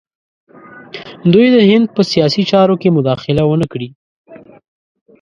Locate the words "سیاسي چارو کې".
2.11-2.95